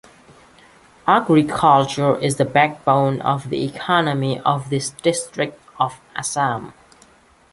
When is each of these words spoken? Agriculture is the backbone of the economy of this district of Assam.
Agriculture 1.05 2.17
is 2.17 2.37
the 2.37 2.43
backbone 2.43 3.21
of 3.21 3.51
the 3.51 3.63
economy 3.63 4.39
of 4.39 4.71
this 4.71 4.89
district 5.03 5.59
of 5.79 6.01
Assam. 6.15 6.73